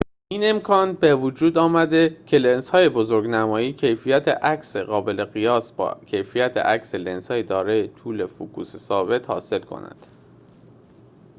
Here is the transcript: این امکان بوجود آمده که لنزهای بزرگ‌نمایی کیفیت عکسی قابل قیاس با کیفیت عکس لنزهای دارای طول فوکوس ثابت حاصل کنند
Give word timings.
این 0.27 0.41
امکان 0.43 0.93
بوجود 0.93 1.57
آمده 1.57 2.17
که 2.27 2.37
لنزهای 2.37 2.89
بزرگ‌نمایی 2.89 3.73
کیفیت 3.73 4.27
عکسی 4.27 4.81
قابل 4.81 5.25
قیاس 5.25 5.71
با 5.71 5.97
کیفیت 6.07 6.57
عکس 6.57 6.95
لنزهای 6.95 7.43
دارای 7.43 7.87
طول 7.87 8.25
فوکوس 8.27 8.75
ثابت 8.77 9.29
حاصل 9.29 9.59
کنند 9.59 10.05